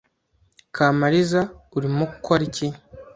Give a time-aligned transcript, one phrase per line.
[0.75, 1.41] Kamariza,
[1.77, 2.81] urimo ukora iki hano?